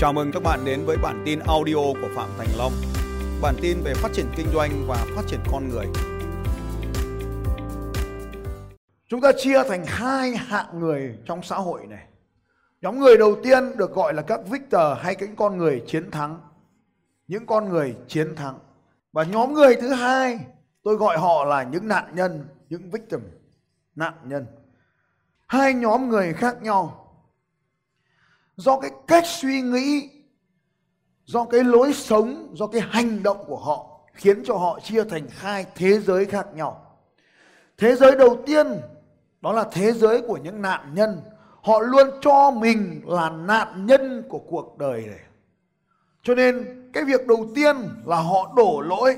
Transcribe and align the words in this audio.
Chào 0.00 0.12
mừng 0.12 0.32
các 0.32 0.42
bạn 0.42 0.64
đến 0.64 0.84
với 0.86 0.96
bản 0.96 1.22
tin 1.26 1.38
audio 1.38 1.74
của 1.74 2.08
Phạm 2.14 2.28
Thành 2.38 2.48
Long. 2.58 2.72
Bản 3.42 3.54
tin 3.62 3.80
về 3.84 3.94
phát 3.94 4.08
triển 4.12 4.26
kinh 4.36 4.46
doanh 4.54 4.70
và 4.86 5.06
phát 5.16 5.22
triển 5.26 5.40
con 5.52 5.68
người. 5.68 5.86
Chúng 9.08 9.20
ta 9.20 9.32
chia 9.38 9.62
thành 9.68 9.84
hai 9.86 10.36
hạng 10.36 10.80
người 10.80 11.18
trong 11.26 11.42
xã 11.42 11.56
hội 11.56 11.86
này. 11.86 12.06
Nhóm 12.80 12.98
người 12.98 13.16
đầu 13.16 13.36
tiên 13.42 13.76
được 13.76 13.94
gọi 13.94 14.14
là 14.14 14.22
các 14.22 14.40
victor 14.50 14.98
hay 15.00 15.16
những 15.20 15.36
con 15.36 15.56
người 15.56 15.82
chiến 15.86 16.10
thắng. 16.10 16.40
Những 17.28 17.46
con 17.46 17.68
người 17.68 17.96
chiến 18.08 18.36
thắng. 18.36 18.58
Và 19.12 19.24
nhóm 19.24 19.54
người 19.54 19.76
thứ 19.80 19.92
hai 19.92 20.40
tôi 20.82 20.96
gọi 20.96 21.18
họ 21.18 21.44
là 21.44 21.62
những 21.62 21.88
nạn 21.88 22.04
nhân, 22.14 22.48
những 22.68 22.90
victim, 22.90 23.20
nạn 23.94 24.14
nhân. 24.24 24.46
Hai 25.46 25.74
nhóm 25.74 26.08
người 26.08 26.32
khác 26.32 26.62
nhau 26.62 27.06
do 28.60 28.80
cái 28.80 28.90
cách 29.06 29.26
suy 29.26 29.62
nghĩ, 29.62 30.10
do 31.24 31.44
cái 31.44 31.64
lối 31.64 31.92
sống, 31.92 32.54
do 32.56 32.66
cái 32.66 32.82
hành 32.90 33.22
động 33.22 33.44
của 33.46 33.56
họ 33.56 34.00
khiến 34.14 34.42
cho 34.44 34.56
họ 34.56 34.80
chia 34.80 35.04
thành 35.04 35.26
hai 35.30 35.66
thế 35.74 36.00
giới 36.00 36.24
khác 36.24 36.46
nhau. 36.54 36.96
Thế 37.78 37.94
giới 37.94 38.16
đầu 38.16 38.42
tiên, 38.46 38.66
đó 39.40 39.52
là 39.52 39.64
thế 39.72 39.92
giới 39.92 40.20
của 40.20 40.36
những 40.36 40.62
nạn 40.62 40.94
nhân. 40.94 41.20
Họ 41.62 41.80
luôn 41.80 42.06
cho 42.20 42.50
mình 42.50 43.00
là 43.06 43.30
nạn 43.30 43.86
nhân 43.86 44.22
của 44.28 44.38
cuộc 44.38 44.78
đời 44.78 45.06
này. 45.06 45.20
Cho 46.22 46.34
nên 46.34 46.66
cái 46.92 47.04
việc 47.04 47.26
đầu 47.26 47.46
tiên 47.54 47.76
là 48.04 48.16
họ 48.16 48.52
đổ 48.56 48.80
lỗi. 48.80 49.16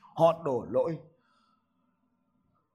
Họ 0.00 0.42
đổ 0.44 0.66
lỗi. 0.70 0.98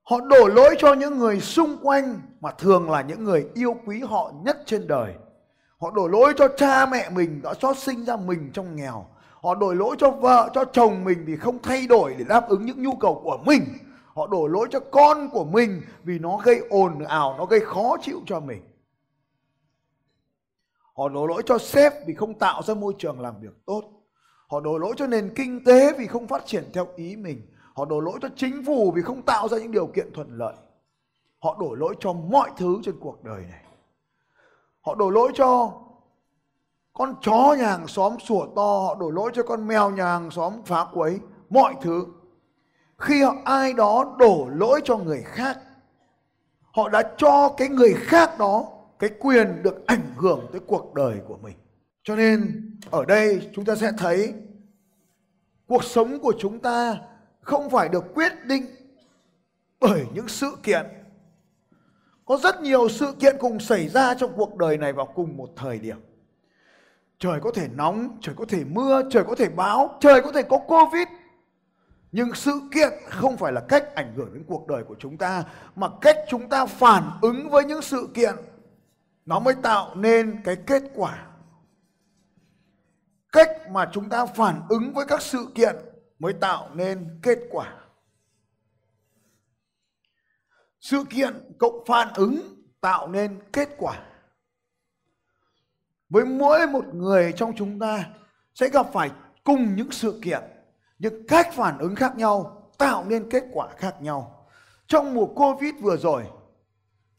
Họ 0.09 0.19
đổ 0.19 0.47
lỗi 0.47 0.75
cho 0.79 0.93
những 0.93 1.19
người 1.19 1.39
xung 1.39 1.77
quanh 1.83 2.21
mà 2.39 2.51
thường 2.51 2.91
là 2.91 3.01
những 3.01 3.23
người 3.23 3.47
yêu 3.53 3.75
quý 3.85 3.99
họ 3.99 4.31
nhất 4.43 4.57
trên 4.65 4.87
đời. 4.87 5.13
Họ 5.79 5.91
đổ 5.91 6.07
lỗi 6.07 6.33
cho 6.37 6.47
cha 6.57 6.85
mẹ 6.85 7.09
mình 7.09 7.41
đã 7.41 7.53
cho 7.53 7.73
sinh 7.73 8.05
ra 8.05 8.15
mình 8.15 8.49
trong 8.53 8.75
nghèo. 8.75 9.05
Họ 9.41 9.55
đổ 9.55 9.73
lỗi 9.73 9.95
cho 9.99 10.11
vợ, 10.11 10.49
cho 10.53 10.65
chồng 10.65 11.03
mình 11.03 11.23
vì 11.25 11.35
không 11.37 11.61
thay 11.61 11.87
đổi 11.87 12.15
để 12.17 12.25
đáp 12.29 12.49
ứng 12.49 12.65
những 12.65 12.83
nhu 12.83 12.95
cầu 12.95 13.21
của 13.23 13.37
mình. 13.45 13.63
Họ 14.15 14.27
đổ 14.27 14.47
lỗi 14.47 14.67
cho 14.71 14.79
con 14.79 15.29
của 15.29 15.45
mình 15.45 15.81
vì 16.03 16.19
nó 16.19 16.37
gây 16.37 16.61
ồn 16.69 17.03
ào, 17.03 17.35
nó 17.37 17.45
gây 17.45 17.59
khó 17.59 17.97
chịu 18.01 18.21
cho 18.25 18.39
mình. 18.39 18.61
Họ 20.95 21.09
đổ 21.09 21.27
lỗi 21.27 21.43
cho 21.45 21.57
sếp 21.57 21.93
vì 22.07 22.13
không 22.13 22.33
tạo 22.33 22.61
ra 22.63 22.73
môi 22.73 22.93
trường 22.99 23.19
làm 23.19 23.41
việc 23.41 23.65
tốt. 23.65 23.83
Họ 24.47 24.59
đổ 24.59 24.77
lỗi 24.77 24.93
cho 24.97 25.07
nền 25.07 25.33
kinh 25.35 25.63
tế 25.63 25.93
vì 25.97 26.07
không 26.07 26.27
phát 26.27 26.45
triển 26.45 26.63
theo 26.73 26.87
ý 26.95 27.15
mình 27.15 27.41
Họ 27.77 27.85
đổ 27.85 27.99
lỗi 27.99 28.19
cho 28.21 28.29
chính 28.35 28.65
phủ 28.65 28.91
vì 28.91 29.01
không 29.01 29.21
tạo 29.21 29.47
ra 29.47 29.57
những 29.57 29.71
điều 29.71 29.87
kiện 29.87 30.13
thuận 30.13 30.37
lợi. 30.37 30.53
Họ 31.39 31.57
đổ 31.59 31.75
lỗi 31.75 31.95
cho 31.99 32.13
mọi 32.13 32.51
thứ 32.57 32.79
trên 32.83 32.95
cuộc 32.99 33.23
đời 33.23 33.41
này. 33.49 33.63
Họ 34.81 34.95
đổ 34.95 35.09
lỗi 35.09 35.31
cho 35.35 35.73
con 36.93 37.15
chó 37.21 37.55
nhà 37.59 37.67
hàng 37.67 37.87
xóm 37.87 38.19
sủa 38.19 38.45
to, 38.55 38.79
họ 38.79 38.95
đổ 38.95 39.11
lỗi 39.11 39.31
cho 39.33 39.43
con 39.43 39.67
mèo 39.67 39.91
nhà 39.91 40.05
hàng 40.05 40.31
xóm 40.31 40.53
phá 40.65 40.85
quấy, 40.93 41.19
mọi 41.49 41.75
thứ. 41.81 42.05
Khi 42.97 43.21
họ, 43.23 43.35
ai 43.45 43.73
đó 43.73 44.15
đổ 44.19 44.47
lỗi 44.51 44.81
cho 44.83 44.97
người 44.97 45.21
khác, 45.25 45.59
họ 46.71 46.89
đã 46.89 47.13
cho 47.17 47.49
cái 47.57 47.69
người 47.69 47.93
khác 47.93 48.39
đó 48.39 48.65
cái 48.99 49.09
quyền 49.19 49.63
được 49.63 49.85
ảnh 49.85 50.13
hưởng 50.15 50.47
tới 50.51 50.61
cuộc 50.67 50.93
đời 50.93 51.19
của 51.27 51.37
mình. 51.37 51.57
Cho 52.03 52.15
nên 52.15 52.71
ở 52.91 53.05
đây 53.05 53.49
chúng 53.53 53.65
ta 53.65 53.75
sẽ 53.75 53.91
thấy 53.97 54.33
cuộc 55.67 55.83
sống 55.83 56.19
của 56.19 56.33
chúng 56.39 56.59
ta 56.59 56.97
không 57.47 57.69
phải 57.69 57.89
được 57.89 58.03
quyết 58.13 58.45
định 58.45 58.65
bởi 59.79 60.05
những 60.13 60.27
sự 60.27 60.57
kiện. 60.63 60.85
Có 62.25 62.37
rất 62.37 62.61
nhiều 62.61 62.89
sự 62.89 63.13
kiện 63.19 63.35
cùng 63.39 63.59
xảy 63.59 63.89
ra 63.89 64.13
trong 64.13 64.33
cuộc 64.35 64.57
đời 64.57 64.77
này 64.77 64.93
vào 64.93 65.05
cùng 65.05 65.37
một 65.37 65.49
thời 65.55 65.79
điểm. 65.79 65.97
Trời 67.19 67.39
có 67.39 67.51
thể 67.51 67.67
nóng, 67.75 68.17
trời 68.21 68.35
có 68.37 68.45
thể 68.49 68.63
mưa, 68.63 69.01
trời 69.11 69.23
có 69.23 69.35
thể 69.35 69.49
bão, 69.49 69.97
trời 69.99 70.21
có 70.21 70.31
thể 70.31 70.43
có 70.43 70.57
covid. 70.57 71.07
Nhưng 72.11 72.33
sự 72.33 72.59
kiện 72.73 72.93
không 73.09 73.37
phải 73.37 73.53
là 73.53 73.61
cách 73.61 73.95
ảnh 73.95 74.13
hưởng 74.15 74.33
đến 74.33 74.43
cuộc 74.47 74.67
đời 74.67 74.83
của 74.83 74.95
chúng 74.99 75.17
ta, 75.17 75.43
mà 75.75 75.87
cách 76.01 76.17
chúng 76.29 76.49
ta 76.49 76.65
phản 76.65 77.03
ứng 77.21 77.49
với 77.49 77.65
những 77.65 77.81
sự 77.81 78.09
kiện. 78.13 78.35
Nó 79.25 79.39
mới 79.39 79.53
tạo 79.53 79.95
nên 79.95 80.41
cái 80.43 80.55
kết 80.55 80.83
quả. 80.95 81.25
Cách 83.31 83.49
mà 83.71 83.89
chúng 83.93 84.09
ta 84.09 84.25
phản 84.25 84.61
ứng 84.69 84.93
với 84.93 85.05
các 85.05 85.21
sự 85.21 85.47
kiện 85.55 85.75
mới 86.19 86.33
tạo 86.33 86.69
nên 86.75 87.19
kết 87.21 87.39
quả. 87.51 87.73
Sự 90.79 91.03
kiện 91.09 91.55
cộng 91.59 91.85
phản 91.85 92.13
ứng 92.13 92.63
tạo 92.81 93.07
nên 93.07 93.39
kết 93.53 93.69
quả. 93.77 94.03
Với 96.09 96.25
mỗi 96.25 96.67
một 96.67 96.85
người 96.93 97.33
trong 97.37 97.53
chúng 97.55 97.79
ta 97.79 98.09
sẽ 98.53 98.69
gặp 98.69 98.87
phải 98.93 99.11
cùng 99.43 99.75
những 99.75 99.91
sự 99.91 100.19
kiện, 100.23 100.41
những 100.99 101.27
cách 101.27 101.47
phản 101.53 101.77
ứng 101.77 101.95
khác 101.95 102.17
nhau, 102.17 102.71
tạo 102.77 103.05
nên 103.05 103.29
kết 103.29 103.43
quả 103.53 103.67
khác 103.77 104.01
nhau. 104.01 104.47
Trong 104.87 105.13
mùa 105.13 105.25
covid 105.25 105.75
vừa 105.81 105.97
rồi, 105.97 106.23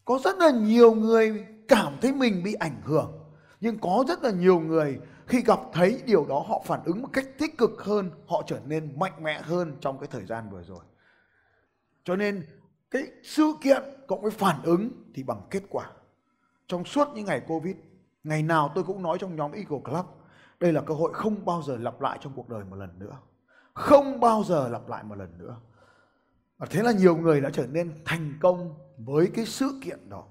có 0.04 0.18
rất 0.24 0.38
là 0.38 0.50
nhiều 0.50 0.94
người 0.94 1.46
cảm 1.68 1.98
thấy 2.00 2.12
mình 2.12 2.42
bị 2.44 2.54
ảnh 2.54 2.80
hưởng, 2.84 3.12
nhưng 3.60 3.78
có 3.78 4.04
rất 4.08 4.22
là 4.22 4.30
nhiều 4.30 4.60
người 4.60 5.00
khi 5.28 5.42
gặp 5.42 5.60
thấy 5.72 6.02
điều 6.06 6.26
đó, 6.26 6.44
họ 6.48 6.62
phản 6.64 6.84
ứng 6.84 7.02
một 7.02 7.08
cách 7.12 7.26
tích 7.38 7.58
cực 7.58 7.82
hơn, 7.82 8.10
họ 8.26 8.42
trở 8.46 8.60
nên 8.66 8.98
mạnh 8.98 9.22
mẽ 9.22 9.40
hơn 9.42 9.76
trong 9.80 9.98
cái 9.98 10.08
thời 10.12 10.26
gian 10.26 10.50
vừa 10.50 10.62
rồi. 10.62 10.80
Cho 12.04 12.16
nên, 12.16 12.46
cái 12.90 13.02
sự 13.22 13.52
kiện 13.60 13.82
cộng 14.06 14.22
với 14.22 14.30
phản 14.30 14.62
ứng 14.62 14.90
thì 15.14 15.22
bằng 15.22 15.40
kết 15.50 15.62
quả. 15.68 15.90
Trong 16.66 16.84
suốt 16.84 17.08
những 17.14 17.24
ngày 17.24 17.40
covid, 17.40 17.76
ngày 18.24 18.42
nào 18.42 18.72
tôi 18.74 18.84
cũng 18.84 19.02
nói 19.02 19.18
trong 19.20 19.36
nhóm 19.36 19.52
Eagle 19.52 19.80
Club, 19.84 20.06
đây 20.60 20.72
là 20.72 20.80
cơ 20.80 20.94
hội 20.94 21.14
không 21.14 21.44
bao 21.44 21.62
giờ 21.62 21.76
lặp 21.76 22.00
lại 22.00 22.18
trong 22.20 22.32
cuộc 22.36 22.48
đời 22.48 22.64
một 22.64 22.76
lần 22.76 22.98
nữa. 22.98 23.16
Không 23.74 24.20
bao 24.20 24.44
giờ 24.44 24.68
lặp 24.68 24.88
lại 24.88 25.04
một 25.04 25.14
lần 25.18 25.38
nữa. 25.38 25.56
Và 26.58 26.66
thế 26.70 26.82
là 26.82 26.92
nhiều 26.92 27.16
người 27.16 27.40
đã 27.40 27.50
trở 27.52 27.66
nên 27.66 27.92
thành 28.04 28.38
công 28.40 28.74
với 28.98 29.30
cái 29.34 29.44
sự 29.44 29.80
kiện 29.84 30.08
đó. 30.08 30.24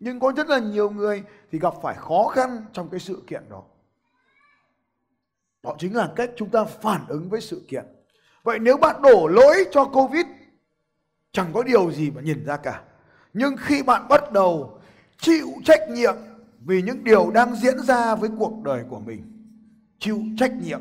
Nhưng 0.00 0.20
có 0.20 0.32
rất 0.36 0.48
là 0.48 0.58
nhiều 0.58 0.90
người 0.90 1.24
thì 1.52 1.58
gặp 1.58 1.74
phải 1.82 1.94
khó 1.94 2.28
khăn 2.28 2.64
trong 2.72 2.88
cái 2.88 3.00
sự 3.00 3.22
kiện 3.26 3.42
đó 3.48 3.62
đó 5.62 5.74
chính 5.78 5.96
là 5.96 6.12
cách 6.16 6.30
chúng 6.36 6.50
ta 6.50 6.64
phản 6.64 7.00
ứng 7.08 7.28
với 7.28 7.40
sự 7.40 7.62
kiện. 7.68 7.84
Vậy 8.42 8.58
nếu 8.58 8.76
bạn 8.76 9.02
đổ 9.02 9.28
lỗi 9.28 9.64
cho 9.70 9.84
Covid, 9.84 10.26
chẳng 11.32 11.50
có 11.52 11.62
điều 11.62 11.92
gì 11.92 12.10
mà 12.10 12.20
nhìn 12.20 12.44
ra 12.44 12.56
cả. 12.56 12.82
Nhưng 13.32 13.56
khi 13.56 13.82
bạn 13.82 14.08
bắt 14.08 14.32
đầu 14.32 14.80
chịu 15.18 15.48
trách 15.64 15.80
nhiệm 15.90 16.14
vì 16.60 16.82
những 16.82 17.04
điều 17.04 17.30
đang 17.30 17.54
diễn 17.54 17.80
ra 17.80 18.14
với 18.14 18.30
cuộc 18.38 18.62
đời 18.64 18.84
của 18.88 19.00
mình, 19.00 19.22
chịu 19.98 20.22
trách 20.38 20.52
nhiệm 20.62 20.80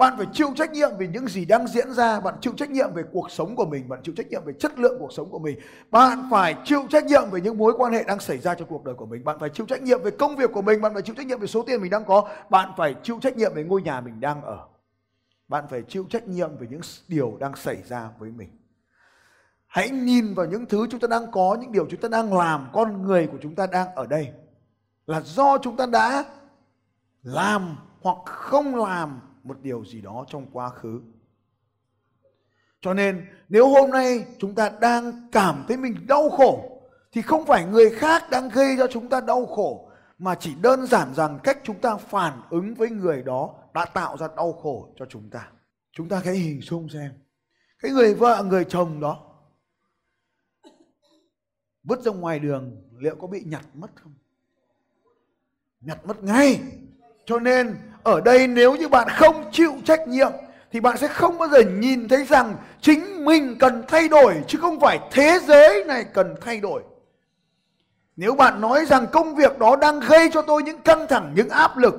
bạn 0.00 0.14
phải 0.16 0.26
chịu 0.32 0.48
trách 0.56 0.72
nhiệm 0.72 0.96
về 0.98 1.06
những 1.06 1.28
gì 1.28 1.44
đang 1.44 1.66
diễn 1.66 1.92
ra, 1.92 2.20
bạn 2.20 2.34
chịu 2.40 2.52
trách 2.56 2.70
nhiệm 2.70 2.92
về 2.94 3.02
cuộc 3.12 3.30
sống 3.30 3.56
của 3.56 3.66
mình, 3.66 3.88
bạn 3.88 4.00
chịu 4.02 4.14
trách 4.14 4.26
nhiệm 4.30 4.44
về 4.44 4.52
chất 4.52 4.78
lượng 4.78 4.96
cuộc 4.98 5.12
sống 5.12 5.30
của 5.30 5.38
mình. 5.38 5.58
Bạn 5.90 6.28
phải 6.30 6.56
chịu 6.64 6.86
trách 6.90 7.04
nhiệm 7.04 7.30
về 7.30 7.40
những 7.40 7.58
mối 7.58 7.74
quan 7.78 7.92
hệ 7.92 8.04
đang 8.04 8.20
xảy 8.20 8.38
ra 8.38 8.54
trong 8.54 8.68
cuộc 8.68 8.84
đời 8.84 8.94
của 8.94 9.06
mình, 9.06 9.24
bạn 9.24 9.38
phải 9.40 9.50
chịu 9.50 9.66
trách 9.66 9.82
nhiệm 9.82 10.02
về 10.02 10.10
công 10.10 10.36
việc 10.36 10.50
của 10.52 10.62
mình, 10.62 10.80
bạn 10.80 10.92
phải 10.94 11.02
chịu 11.02 11.14
trách 11.14 11.26
nhiệm 11.26 11.40
về 11.40 11.46
số 11.46 11.62
tiền 11.62 11.82
mình 11.82 11.90
đang 11.90 12.04
có, 12.04 12.28
bạn 12.50 12.70
phải 12.76 12.94
chịu 13.02 13.18
trách 13.22 13.36
nhiệm 13.36 13.54
về 13.54 13.64
ngôi 13.64 13.82
nhà 13.82 14.00
mình 14.00 14.20
đang 14.20 14.42
ở. 14.42 14.58
Bạn 15.48 15.64
phải 15.70 15.82
chịu 15.88 16.06
trách 16.10 16.28
nhiệm 16.28 16.56
về 16.56 16.66
những 16.70 16.80
điều 17.08 17.36
đang 17.40 17.56
xảy 17.56 17.82
ra 17.82 18.08
với 18.18 18.30
mình. 18.30 18.48
Hãy 19.66 19.90
nhìn 19.90 20.34
vào 20.34 20.46
những 20.46 20.66
thứ 20.66 20.86
chúng 20.90 21.00
ta 21.00 21.08
đang 21.08 21.30
có, 21.30 21.56
những 21.60 21.72
điều 21.72 21.86
chúng 21.90 22.00
ta 22.00 22.08
đang 22.08 22.38
làm, 22.38 22.68
con 22.72 23.02
người 23.02 23.26
của 23.26 23.38
chúng 23.42 23.54
ta 23.54 23.66
đang 23.66 23.94
ở 23.94 24.06
đây. 24.06 24.32
Là 25.06 25.20
do 25.20 25.58
chúng 25.58 25.76
ta 25.76 25.86
đã 25.86 26.24
làm 27.22 27.76
hoặc 28.02 28.18
không 28.24 28.76
làm 28.76 29.20
một 29.42 29.60
điều 29.62 29.84
gì 29.84 30.00
đó 30.00 30.24
trong 30.28 30.46
quá 30.52 30.68
khứ. 30.68 31.00
Cho 32.80 32.94
nên 32.94 33.26
nếu 33.48 33.68
hôm 33.68 33.90
nay 33.90 34.26
chúng 34.38 34.54
ta 34.54 34.70
đang 34.80 35.28
cảm 35.32 35.64
thấy 35.68 35.76
mình 35.76 36.06
đau 36.08 36.30
khổ 36.30 36.82
thì 37.12 37.22
không 37.22 37.46
phải 37.46 37.66
người 37.66 37.90
khác 37.90 38.22
đang 38.30 38.48
gây 38.48 38.74
cho 38.78 38.86
chúng 38.86 39.08
ta 39.08 39.20
đau 39.20 39.46
khổ 39.46 39.90
mà 40.18 40.34
chỉ 40.34 40.54
đơn 40.54 40.86
giản 40.86 41.14
rằng 41.14 41.38
cách 41.42 41.58
chúng 41.64 41.80
ta 41.80 41.96
phản 41.96 42.42
ứng 42.50 42.74
với 42.74 42.90
người 42.90 43.22
đó 43.22 43.54
đã 43.74 43.84
tạo 43.84 44.16
ra 44.16 44.28
đau 44.36 44.52
khổ 44.52 44.94
cho 44.98 45.06
chúng 45.08 45.30
ta. 45.30 45.50
Chúng 45.92 46.08
ta 46.08 46.22
hãy 46.24 46.34
hình 46.34 46.60
dung 46.60 46.88
xem. 46.88 47.12
Cái 47.78 47.90
người 47.90 48.14
vợ, 48.14 48.44
người 48.44 48.64
chồng 48.64 49.00
đó 49.00 49.26
vứt 51.82 52.00
ra 52.02 52.12
ngoài 52.12 52.38
đường 52.38 52.82
liệu 52.98 53.16
có 53.16 53.26
bị 53.26 53.42
nhặt 53.46 53.66
mất 53.74 53.90
không? 53.94 54.14
Nhặt 55.80 56.06
mất 56.06 56.22
ngay. 56.22 56.60
Cho 57.26 57.38
nên 57.38 57.76
ở 58.02 58.20
đây 58.20 58.46
nếu 58.46 58.76
như 58.76 58.88
bạn 58.88 59.08
không 59.08 59.44
chịu 59.52 59.72
trách 59.84 60.08
nhiệm 60.08 60.32
thì 60.72 60.80
bạn 60.80 60.98
sẽ 60.98 61.08
không 61.08 61.38
bao 61.38 61.48
giờ 61.48 61.58
nhìn 61.60 62.08
thấy 62.08 62.24
rằng 62.24 62.56
chính 62.80 63.24
mình 63.24 63.56
cần 63.58 63.84
thay 63.88 64.08
đổi 64.08 64.34
chứ 64.46 64.58
không 64.60 64.80
phải 64.80 65.00
thế 65.10 65.38
giới 65.46 65.84
này 65.84 66.04
cần 66.14 66.34
thay 66.40 66.60
đổi. 66.60 66.82
Nếu 68.16 68.34
bạn 68.34 68.60
nói 68.60 68.86
rằng 68.86 69.06
công 69.12 69.34
việc 69.34 69.58
đó 69.58 69.76
đang 69.76 70.00
gây 70.00 70.30
cho 70.32 70.42
tôi 70.42 70.62
những 70.62 70.82
căng 70.82 71.06
thẳng, 71.08 71.32
những 71.36 71.48
áp 71.48 71.76
lực 71.76 71.94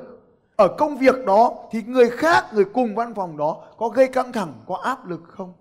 ở 0.55 0.67
công 0.77 0.97
việc 0.97 1.25
đó 1.25 1.53
thì 1.71 1.83
người 1.83 2.09
khác, 2.09 2.45
người 2.53 2.65
cùng 2.65 2.95
văn 2.95 3.13
phòng 3.15 3.37
đó 3.37 3.63
có 3.77 3.89
gây 3.89 4.07
căng 4.07 4.31
thẳng, 4.31 4.53
có 4.67 4.75
áp 4.75 5.07
lực 5.07 5.21
không? 5.27 5.53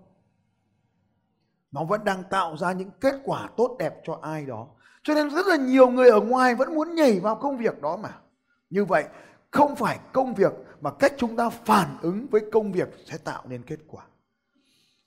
Nó 1.71 1.83
vẫn 1.83 2.03
đang 2.03 2.23
tạo 2.29 2.57
ra 2.57 2.71
những 2.71 2.89
kết 3.01 3.15
quả 3.23 3.49
tốt 3.57 3.75
đẹp 3.79 3.93
cho 4.05 4.19
ai 4.21 4.45
đó. 4.45 4.67
cho 5.03 5.13
nên 5.13 5.29
rất 5.29 5.47
là 5.47 5.55
nhiều 5.55 5.89
người 5.89 6.09
ở 6.09 6.21
ngoài 6.21 6.55
vẫn 6.55 6.75
muốn 6.75 6.95
nhảy 6.95 7.19
vào 7.19 7.35
công 7.35 7.57
việc 7.57 7.81
đó 7.81 7.97
mà 7.97 8.09
như 8.69 8.85
vậy 8.85 9.03
không 9.51 9.75
phải 9.75 9.99
công 10.13 10.33
việc, 10.33 10.53
mà 10.81 10.91
cách 10.99 11.13
chúng 11.17 11.35
ta 11.35 11.49
phản 11.49 11.97
ứng 12.01 12.27
với 12.31 12.41
công 12.51 12.71
việc 12.71 12.89
sẽ 13.11 13.17
tạo 13.17 13.43
nên 13.49 13.63
kết 13.63 13.79
quả. 13.87 14.03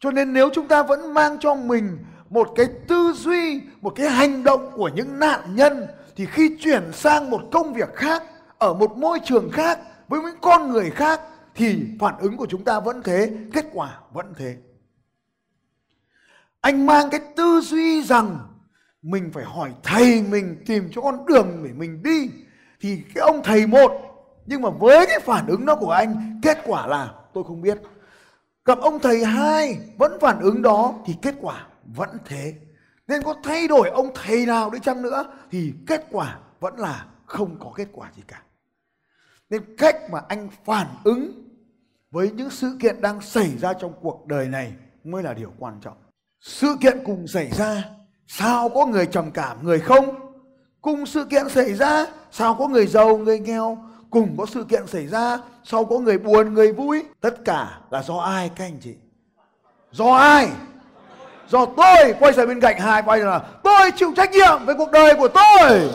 Cho 0.01 0.11
nên 0.11 0.33
nếu 0.33 0.51
chúng 0.55 0.69
ta 0.69 0.83
vẫn 0.83 1.15
mang 1.15 1.39
cho 1.41 1.55
mình 1.55 1.99
một 2.31 2.49
cái 2.57 2.67
tư 2.89 3.13
duy, 3.15 3.61
một 3.81 3.93
cái 3.97 4.11
hành 4.11 4.45
động 4.45 4.71
của 4.75 4.89
những 4.89 5.19
nạn 5.19 5.57
nhân, 5.57 5.87
thì 6.17 6.27
khi 6.27 6.57
chuyển 6.61 6.93
sang 6.93 7.31
một 7.31 7.43
công 7.53 7.73
việc 7.73 7.95
khác, 7.95 8.23
ở 8.59 8.75
một 8.75 8.97
môi 8.97 9.19
trường 9.25 9.51
khác, 9.51 9.79
với 10.09 10.21
những 10.21 10.37
con 10.41 10.71
người 10.71 10.91
khác, 10.91 11.21
thì 11.55 11.85
phản 12.01 12.15
ứng 12.19 12.37
của 12.37 12.47
chúng 12.47 12.65
ta 12.65 12.81
vẫn 12.81 13.03
thế, 13.03 13.31
kết 13.53 13.67
quả 13.73 13.99
vẫn 14.13 14.35
thế. 14.37 14.57
Anh 16.61 16.87
mang 16.87 17.11
cái 17.11 17.21
tư 17.37 17.61
duy 17.61 18.03
rằng 18.03 18.39
mình 19.03 19.31
phải 19.35 19.45
hỏi 19.45 19.73
thầy 19.83 20.23
mình, 20.23 20.63
tìm 20.67 20.89
cho 20.93 21.01
con 21.01 21.27
đường 21.27 21.63
để 21.65 21.71
mình 21.73 22.03
đi, 22.03 22.31
thì 22.81 23.03
cái 23.15 23.23
ông 23.23 23.41
thầy 23.45 23.67
một 23.67 24.14
nhưng 24.47 24.63
mà 24.63 24.71
với 24.71 25.07
cái 25.07 25.21
phản 25.21 25.47
ứng 25.47 25.67
đó 25.67 25.77
của 25.77 25.91
anh, 25.91 26.41
kết 26.43 26.59
quả 26.67 26.87
là 26.87 27.15
tôi 27.33 27.45
không 27.45 27.63
biết. 27.63 27.79
Gặp 28.65 28.79
ông 28.79 28.99
thầy 28.99 29.25
hai 29.25 29.79
vẫn 29.97 30.19
phản 30.21 30.41
ứng 30.41 30.63
đó 30.63 30.95
thì 31.07 31.15
kết 31.23 31.35
quả 31.41 31.67
vẫn 31.97 32.09
thế. 32.25 32.55
Nên 33.09 33.23
có 33.23 33.35
thay 33.45 33.69
đổi 33.69 33.89
ông 33.89 34.11
thầy 34.15 34.47
nào 34.47 34.71
đi 34.71 34.79
chăng 34.83 35.03
nữa 35.03 35.25
thì 35.51 35.73
kết 35.87 36.07
quả 36.11 36.39
vẫn 36.61 36.79
là 36.79 37.07
không 37.27 37.57
có 37.61 37.73
kết 37.77 37.89
quả 37.93 38.11
gì 38.17 38.23
cả. 38.29 38.43
Nên 39.51 39.77
cách 39.77 39.97
mà 40.11 40.21
anh 40.29 40.49
phản 40.65 40.87
ứng 41.05 41.33
với 42.11 42.31
những 42.31 42.51
sự 42.51 42.77
kiện 42.81 43.01
đang 43.01 43.21
xảy 43.21 43.59
ra 43.59 43.73
trong 43.73 43.93
cuộc 44.01 44.27
đời 44.27 44.49
này 44.49 44.73
mới 45.05 45.23
là 45.23 45.35
điều 45.35 45.53
quan 45.59 45.81
trọng. 45.81 45.97
Sự 46.41 46.77
kiện 46.81 47.05
cùng 47.05 47.27
xảy 47.27 47.51
ra, 47.51 47.85
sao 48.27 48.69
có 48.69 48.87
người 48.87 49.07
trầm 49.07 49.31
cảm, 49.31 49.65
người 49.65 49.81
không? 49.81 50.05
Cùng 50.81 51.07
sự 51.07 51.25
kiện 51.25 51.49
xảy 51.49 51.75
ra, 51.75 52.07
sao 52.31 52.55
có 52.55 52.69
người 52.69 52.87
giàu, 52.87 53.17
người 53.17 53.39
nghèo? 53.39 53.79
Cùng 54.15 54.37
có 54.39 54.47
sự 54.47 54.65
kiện 54.69 54.87
xảy 54.87 55.07
ra, 55.07 55.39
sau 55.65 55.85
có 55.85 55.99
người 55.99 56.19
buồn, 56.19 56.55
người 56.55 56.73
vui, 56.73 57.05
tất 57.21 57.35
cả 57.45 57.67
là 57.91 58.03
do 58.03 58.17
ai 58.17 58.51
các 58.57 58.65
anh 58.65 58.79
chị? 58.83 58.95
Do 59.93 60.15
ai? 60.15 60.49
Do 61.49 61.67
tôi 61.77 62.15
quay 62.21 62.33
sang 62.33 62.49
bên 62.49 62.61
cạnh 62.61 62.79
hai 62.79 63.03
quay 63.03 63.21
là, 63.21 63.41
tôi 63.63 63.91
chịu 63.97 64.13
trách 64.17 64.31
nhiệm 64.31 64.65
với 64.67 64.75
cuộc 64.75 64.91
đời 64.91 65.15
của 65.15 65.29
tôi. 65.29 65.91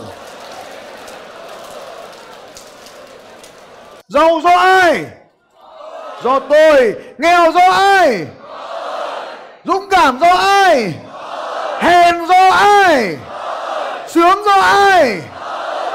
Giàu 4.07 4.41
do 4.43 4.57
ai? 4.57 5.05
Do 6.23 6.39
tôi. 6.39 6.95
Nghèo 7.17 7.51
do 7.51 7.71
ai? 7.71 8.25
Dũng 9.65 9.89
cảm 9.89 10.19
do 10.19 10.33
ai? 10.35 10.93
Hèn 11.79 12.27
do 12.27 12.49
ai? 12.49 13.17
Sướng 14.07 14.43
do 14.45 14.61
ai? 14.61 15.21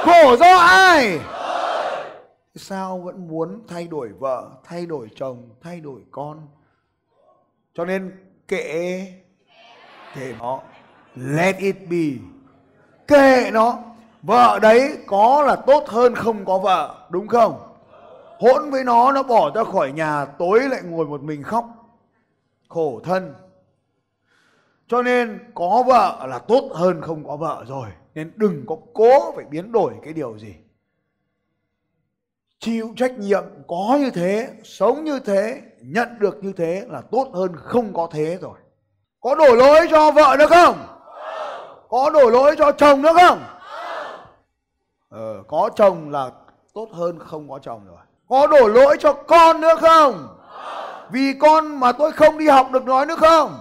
Khổ 0.04 0.36
do 0.36 0.56
ai? 0.56 1.18
Sao 2.56 2.98
vẫn 2.98 3.28
muốn 3.28 3.62
thay 3.68 3.88
đổi 3.88 4.08
vợ, 4.08 4.50
thay 4.64 4.86
đổi 4.86 5.08
chồng, 5.14 5.48
thay 5.60 5.80
đổi 5.80 6.00
con? 6.10 6.48
Cho 7.74 7.84
nên 7.84 8.12
kệ 8.48 9.06
kệ 10.14 10.34
nó. 10.38 10.60
Let 11.14 11.56
it 11.56 11.76
be. 11.90 12.26
Kệ 13.08 13.50
nó. 13.52 13.78
Vợ 14.22 14.58
đấy 14.62 14.98
có 15.06 15.42
là 15.42 15.56
tốt 15.56 15.84
hơn 15.88 16.14
không 16.14 16.44
có 16.44 16.58
vợ, 16.58 17.06
đúng 17.10 17.28
không? 17.28 17.76
Hỗn 18.38 18.70
với 18.70 18.84
nó 18.84 19.12
nó 19.12 19.22
bỏ 19.22 19.50
ra 19.54 19.64
khỏi 19.64 19.92
nhà, 19.92 20.24
tối 20.24 20.60
lại 20.70 20.82
ngồi 20.82 21.06
một 21.06 21.22
mình 21.22 21.42
khóc. 21.42 21.64
Khổ 22.68 23.00
thân. 23.04 23.34
Cho 24.88 25.02
nên 25.02 25.38
có 25.54 25.84
vợ 25.86 26.26
là 26.26 26.38
tốt 26.38 26.70
hơn 26.74 27.00
không 27.00 27.24
có 27.24 27.36
vợ 27.36 27.64
rồi. 27.68 27.88
Nên 28.14 28.32
đừng 28.36 28.64
có 28.66 28.76
cố 28.94 29.32
phải 29.36 29.44
biến 29.44 29.72
đổi 29.72 29.94
cái 30.02 30.12
điều 30.12 30.38
gì 30.38 30.54
chịu 32.64 32.92
trách 32.96 33.18
nhiệm 33.18 33.44
có 33.66 33.98
như 34.00 34.10
thế 34.10 34.48
sống 34.64 35.04
như 35.04 35.20
thế 35.20 35.62
nhận 35.80 36.08
được 36.18 36.44
như 36.44 36.52
thế 36.52 36.84
là 36.88 37.00
tốt 37.10 37.28
hơn 37.34 37.56
không 37.56 37.94
có 37.94 38.08
thế 38.10 38.38
rồi. 38.40 38.58
Có 39.20 39.34
đổ 39.34 39.54
lỗi 39.54 39.86
cho 39.90 40.10
vợ 40.10 40.36
nữa 40.38 40.46
không? 40.50 40.74
Có 41.88 42.10
đổ 42.10 42.30
lỗi 42.30 42.54
cho 42.58 42.72
chồng 42.72 43.02
nữa 43.02 43.12
không? 43.20 43.42
Ờ, 45.08 45.42
có 45.48 45.70
chồng 45.76 46.10
là 46.10 46.30
tốt 46.74 46.88
hơn 46.92 47.18
không 47.18 47.48
có 47.48 47.58
chồng 47.58 47.86
rồi. 47.86 47.98
Có 48.28 48.46
đổ 48.46 48.68
lỗi 48.68 48.96
cho 49.00 49.12
con 49.12 49.60
nữa 49.60 49.74
không? 49.80 50.28
Vì 51.10 51.34
con 51.40 51.80
mà 51.80 51.92
tôi 51.92 52.12
không 52.12 52.38
đi 52.38 52.48
học 52.48 52.66
được 52.72 52.84
nói 52.84 53.06
nữa 53.06 53.16
không? 53.18 53.58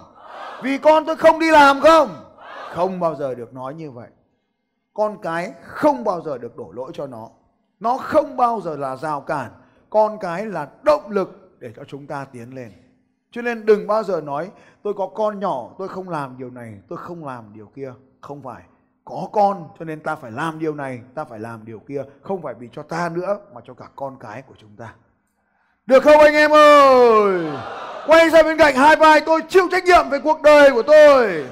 Vì 0.64 0.78
con 0.78 1.06
tôi 1.06 1.16
không 1.16 1.40
đi 1.40 1.52
làm 1.52 1.82
không? 1.82 2.10
Không 2.74 3.00
bao 3.00 3.16
giờ 3.16 3.36
được 3.36 3.54
nói 3.54 3.74
như 3.74 3.92
vậy. 3.92 4.10
Con 4.94 5.18
cái 5.22 5.52
không 5.64 6.04
bao 6.04 6.22
giờ 6.22 6.38
được 6.38 6.58
đổ 6.58 6.72
lỗi 6.72 6.92
cho 6.94 7.08
nó 7.08 7.30
nó 7.84 7.98
không 7.98 8.38
bao 8.38 8.62
giờ 8.62 8.76
là 8.78 8.96
rào 8.96 9.22
cản, 9.22 9.52
con 9.90 10.20
cái 10.20 10.46
là 10.46 10.68
động 10.84 11.12
lực 11.12 11.58
để 11.60 11.72
cho 11.76 11.84
chúng 11.88 12.08
ta 12.08 12.26
tiến 12.32 12.56
lên. 12.56 12.72
Cho 13.32 13.42
nên 13.42 13.66
đừng 13.66 13.88
bao 13.88 14.04
giờ 14.04 14.22
nói, 14.22 14.52
tôi 14.84 14.94
có 14.94 15.08
con 15.08 15.40
nhỏ, 15.40 15.70
tôi 15.78 15.88
không 15.88 16.10
làm 16.10 16.38
điều 16.38 16.50
này, 16.50 16.80
tôi 16.90 16.98
không 16.98 17.26
làm 17.26 17.54
điều 17.54 17.66
kia. 17.76 17.94
Không 18.22 18.42
phải. 18.44 18.62
Có 19.06 19.28
con, 19.32 19.70
cho 19.80 19.86
nên 19.86 20.00
ta 20.00 20.16
phải 20.16 20.32
làm 20.32 20.60
điều 20.60 20.76
này, 20.76 21.02
ta 21.16 21.24
phải 21.24 21.40
làm 21.40 21.66
điều 21.66 21.80
kia. 21.80 22.04
Không 22.22 22.42
phải 22.42 22.54
vì 22.54 22.70
cho 22.72 22.84
ta 22.84 23.10
nữa, 23.10 23.38
mà 23.54 23.62
cho 23.66 23.74
cả 23.74 23.86
con 23.96 24.18
cái 24.20 24.42
của 24.42 24.56
chúng 24.58 24.76
ta. 24.78 24.94
Được 25.86 26.04
không 26.04 26.20
anh 26.20 26.34
em 26.34 26.52
ơi? 26.52 27.52
Quay 28.08 28.30
ra 28.30 28.44
bên 28.44 28.58
cạnh 28.58 28.76
hai 28.76 28.96
vai, 28.96 29.22
tôi 29.26 29.42
chịu 29.50 29.68
trách 29.72 29.84
nhiệm 29.84 30.10
về 30.10 30.20
cuộc 30.24 30.42
đời 30.42 30.72
của 30.72 30.84
tôi. 30.84 31.46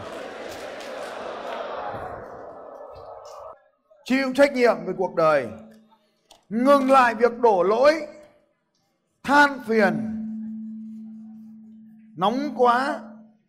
Chịu 4.06 4.34
trách 4.36 4.54
nhiệm 4.54 4.75
về 4.86 4.94
cuộc 4.98 5.16
đời 5.16 5.48
ngừng 6.51 6.92
lại 6.92 7.15
việc 7.15 7.39
đổ 7.39 7.63
lỗi, 7.63 8.07
than 9.24 9.59
phiền. 9.68 10.18
Nóng 12.18 12.53
quá, 12.57 13.00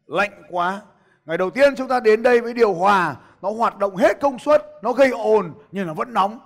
lạnh 0.06 0.43
quá. 0.50 0.82
Ngày 1.26 1.38
đầu 1.38 1.50
tiên 1.50 1.75
chúng 1.76 1.88
ta 1.88 2.00
đến 2.00 2.22
đây 2.22 2.40
với 2.40 2.54
điều 2.54 2.75
hòa, 2.75 3.16
nó 3.43 3.50
hoạt 3.50 3.78
động 3.78 3.96
hết 3.96 4.20
công 4.20 4.38
suất, 4.38 4.62
nó 4.82 4.93
gây 4.93 5.10
ồn, 5.10 5.52
nhưng 5.72 5.87
nó 5.87 5.94
vẫn 5.94 6.14
nóng. 6.14 6.38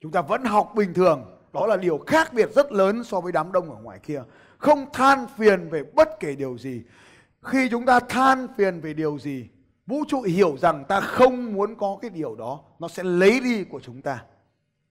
Chúng 0.00 0.12
ta 0.12 0.22
vẫn 0.22 0.44
học 0.44 0.72
bình 0.74 0.94
thường. 0.94 1.24
Đó 1.52 1.66
là 1.66 1.76
điều 1.76 1.98
khác 2.06 2.32
biệt 2.32 2.54
rất 2.54 2.72
lớn 2.72 3.04
so 3.04 3.20
với 3.20 3.32
đám 3.32 3.52
đông 3.52 3.70
ở 3.70 3.76
ngoài 3.82 3.98
kia. 4.02 4.22
Không 4.58 4.86
than 4.92 5.26
phiền 5.36 5.68
về 5.70 5.82
bất 5.94 6.08
kể 6.20 6.34
điều 6.34 6.58
gì. 6.58 6.82
Khi 7.42 7.68
chúng 7.70 7.86
ta 7.86 8.00
than 8.00 8.48
phiền 8.56 8.80
về 8.80 8.94
điều 8.94 9.18
gì, 9.18 9.48
vũ 9.86 10.04
trụ 10.08 10.22
hiểu 10.22 10.56
rằng 10.58 10.84
ta 10.88 11.00
không 11.00 11.52
muốn 11.52 11.74
có 11.74 11.98
cái 12.02 12.10
điều 12.10 12.34
đó. 12.34 12.60
Nó 12.78 12.88
sẽ 12.88 13.02
lấy 13.02 13.40
đi 13.40 13.64
của 13.64 13.80
chúng 13.80 14.02
ta 14.02 14.22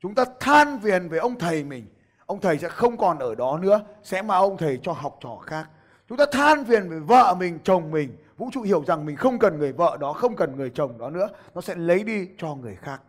chúng 0.01 0.15
ta 0.15 0.25
than 0.39 0.79
phiền 0.79 1.09
về 1.09 1.17
ông 1.17 1.39
thầy 1.39 1.63
mình. 1.63 1.85
Ông 2.25 2.41
thầy 2.41 2.57
sẽ 2.57 2.69
không 2.69 2.97
còn 2.97 3.19
ở 3.19 3.35
đó 3.35 3.59
nữa, 3.61 3.81
sẽ 4.03 4.21
mà 4.21 4.35
ông 4.35 4.57
thầy 4.57 4.79
cho 4.83 4.91
học 4.91 5.17
trò 5.21 5.37
khác. 5.45 5.69
Chúng 6.09 6.17
ta 6.17 6.25
than 6.31 6.65
phiền 6.65 6.89
về 6.89 6.99
vợ 6.99 7.35
mình, 7.39 7.59
chồng 7.63 7.91
mình. 7.91 8.17
Vũ 8.37 8.49
trụ 8.53 8.61
hiểu 8.61 8.83
rằng 8.87 9.05
mình 9.05 9.15
không 9.15 9.39
cần 9.39 9.57
người 9.57 9.71
vợ 9.71 9.97
đó, 9.99 10.13
không 10.13 10.35
cần 10.35 10.55
người 10.55 10.69
chồng 10.69 10.97
đó 10.97 11.09
nữa. 11.09 11.27
Nó 11.55 11.61
sẽ 11.61 11.75
lấy 11.75 12.03
đi 12.03 12.27
cho 12.37 12.55
người 12.55 12.75
khác. 12.75 13.01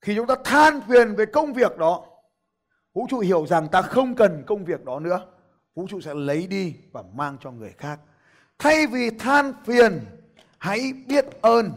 Khi 0.00 0.16
chúng 0.16 0.26
ta 0.26 0.34
than 0.44 0.80
phiền 0.88 1.14
về 1.14 1.26
công 1.26 1.52
việc 1.52 1.78
đó, 1.78 2.04
vũ 2.94 3.06
trụ 3.10 3.18
hiểu 3.18 3.46
rằng 3.46 3.68
ta 3.68 3.82
không 3.82 4.14
cần 4.14 4.42
công 4.46 4.64
việc 4.64 4.84
đó 4.84 5.00
nữa. 5.00 5.20
Vũ 5.74 5.86
trụ 5.88 6.00
sẽ 6.00 6.14
lấy 6.14 6.46
đi 6.46 6.74
và 6.92 7.02
mang 7.14 7.36
cho 7.40 7.50
người 7.50 7.72
khác. 7.78 8.00
Thay 8.58 8.86
vì 8.86 9.10
than 9.10 9.52
phiền, 9.64 10.00
hãy 10.58 10.92
biết 11.06 11.26
ơn 11.40 11.70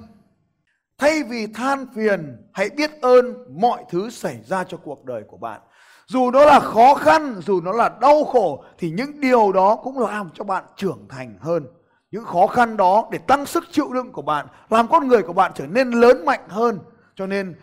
thay 1.00 1.24
vì 1.24 1.48
than 1.48 1.86
phiền, 1.96 2.38
hãy 2.54 2.70
biết 2.70 2.92
ơn 3.02 3.46
mọi 3.62 3.84
thứ 3.90 4.10
xảy 4.10 4.40
ra 4.46 4.64
cho 4.64 4.78
cuộc 4.78 5.06
đời 5.06 5.24
của 5.28 5.38
bạn. 5.38 5.62
Dù 6.08 6.32
nó 6.32 6.46
là 6.46 6.60
khó 6.60 6.94
khăn, 6.94 7.42
dù 7.46 7.62
nó 7.62 7.72
là 7.72 7.90
đau 8.02 8.24
khổ, 8.24 8.64
thì 8.78 8.90
những 8.90 9.20
điều 9.20 9.52
đó 9.52 9.76
cũng 9.76 10.00
làm 10.00 10.30
cho 10.34 10.44
bạn 10.44 10.64
trưởng 10.76 11.06
thành 11.10 11.38
hơn. 11.40 11.68
Những 12.12 12.26
khó 12.26 12.48
khăn 12.48 12.78
đó, 12.78 13.10
để 13.12 13.18
tăng 13.18 13.46
sức 13.46 13.64
chịu 13.72 13.94
đựng 13.94 14.12
của 14.12 14.22
bạn, 14.22 14.48
làm 14.70 14.88
con 14.88 15.08
người 15.08 15.22
của 15.24 15.34
bạn 15.34 15.52
trở 15.56 15.66
nên 15.66 15.92
lớn 15.92 16.26
mạnh 16.26 16.50
hơn. 16.50 16.80
Cho 17.16 17.28
nên, 17.28 17.56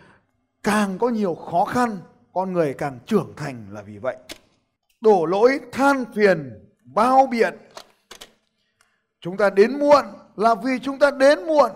càng 0.63 0.99
có 0.99 1.09
nhiều 1.09 1.35
khó 1.35 1.65
khăn, 1.65 1.99
con 2.33 2.53
người 2.53 2.75
càng 2.75 2.99
trưởng 3.07 3.33
thành 3.37 3.67
là 3.71 3.83
vì 3.83 3.99
vậy. 3.99 4.17
Đổ 5.01 5.27
lỗi, 5.27 5.61
than 5.73 6.05
phiền, 6.15 6.69
bao 6.85 7.27
biện. 7.27 7.55
Chúng 9.21 9.37
ta 9.37 9.51
đến 9.51 9.79
muộn 9.79 10.05
là 10.37 10.55
vì 10.55 10.79
chúng 10.83 10.99
ta 10.99 11.11
đến 11.11 11.47
muộn 11.47 11.71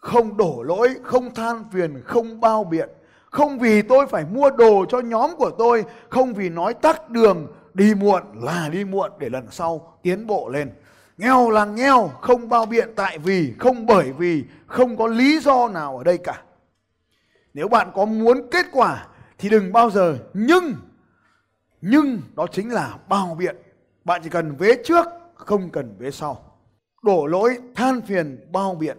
không 0.00 0.36
đổ 0.36 0.62
lỗi, 0.62 0.88
không 1.02 1.34
than 1.34 1.64
phiền, 1.72 2.02
không 2.04 2.40
bao 2.40 2.64
biện. 2.64 2.88
Không 3.30 3.58
vì 3.58 3.82
tôi 3.82 4.06
phải 4.06 4.24
mua 4.24 4.50
đồ 4.50 4.84
cho 4.88 5.00
nhóm 5.00 5.36
của 5.36 5.50
tôi, 5.58 5.84
không 6.08 6.34
vì 6.34 6.48
nói 6.48 6.74
tắt 6.74 7.10
đường, 7.10 7.46
đi 7.74 7.94
muộn 7.94 8.22
là 8.34 8.68
đi 8.68 8.84
muộn 8.84 9.10
để 9.18 9.28
lần 9.28 9.46
sau 9.50 9.98
tiến 10.02 10.26
bộ 10.26 10.48
lên. 10.48 10.70
Nghèo 11.16 11.50
là 11.50 11.64
nghèo, 11.64 12.10
không 12.20 12.48
bao 12.48 12.66
biện 12.66 12.88
tại 12.96 13.18
vì, 13.18 13.54
không 13.58 13.86
bởi 13.86 14.12
vì, 14.12 14.44
không 14.66 14.96
có 14.96 15.06
lý 15.06 15.40
do 15.40 15.68
nào 15.68 15.98
ở 15.98 16.04
đây 16.04 16.18
cả. 16.18 16.42
Nếu 17.54 17.68
bạn 17.68 17.90
có 17.94 18.04
muốn 18.04 18.48
kết 18.50 18.66
quả 18.72 19.06
thì 19.38 19.48
đừng 19.48 19.72
bao 19.72 19.90
giờ, 19.90 20.18
nhưng 20.34 20.74
nhưng 21.80 22.22
đó 22.36 22.46
chính 22.52 22.72
là 22.72 22.98
bao 23.08 23.36
biện. 23.38 23.56
Bạn 24.04 24.20
chỉ 24.24 24.30
cần 24.30 24.56
vế 24.56 24.76
trước, 24.84 25.06
không 25.34 25.70
cần 25.70 25.96
vế 25.98 26.10
sau. 26.10 26.58
Đổ 27.02 27.26
lỗi, 27.26 27.58
than 27.74 28.00
phiền, 28.00 28.46
bao 28.52 28.74
biện 28.74 28.98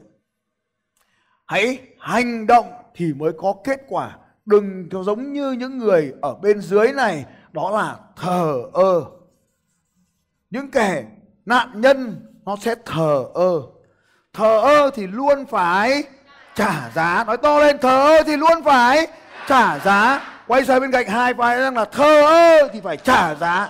hãy 1.51 1.79
hành 1.99 2.47
động 2.47 2.73
thì 2.95 3.13
mới 3.13 3.31
có 3.37 3.53
kết 3.63 3.81
quả. 3.87 4.17
Đừng 4.45 4.89
giống 5.05 5.33
như 5.33 5.51
những 5.51 5.77
người 5.77 6.13
ở 6.21 6.35
bên 6.35 6.61
dưới 6.61 6.93
này, 6.93 7.25
đó 7.51 7.71
là 7.71 7.95
thờ 8.15 8.61
ơ. 8.73 9.01
Những 10.49 10.71
kẻ 10.71 11.03
nạn 11.45 11.81
nhân, 11.81 12.25
nó 12.45 12.55
sẽ 12.61 12.75
thờ 12.85 13.25
ơ. 13.33 13.61
Thờ 14.33 14.61
ơ 14.61 14.91
thì 14.95 15.07
luôn 15.07 15.45
phải 15.45 16.03
trả 16.55 16.91
giá. 16.95 17.23
Nói 17.27 17.37
to 17.37 17.59
lên, 17.59 17.77
thờ 17.77 18.17
ơ 18.17 18.23
thì 18.23 18.37
luôn 18.37 18.63
phải 18.65 19.07
trả 19.47 19.79
giá. 19.79 20.21
Quay 20.47 20.65
sang 20.65 20.81
bên 20.81 20.91
cạnh 20.91 21.07
hai 21.07 21.33
vai 21.33 21.59
rằng 21.59 21.77
là 21.77 21.85
thờ 21.85 22.21
ơ 22.21 22.67
thì 22.73 22.81
phải 22.81 22.97
trả 22.97 23.35
giá. 23.35 23.69